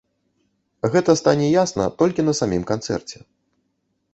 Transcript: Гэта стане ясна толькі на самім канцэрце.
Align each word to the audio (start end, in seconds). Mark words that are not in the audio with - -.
Гэта 0.95 1.15
стане 1.21 1.49
ясна 1.63 1.85
толькі 1.99 2.25
на 2.27 2.33
самім 2.41 2.63
канцэрце. 2.73 3.17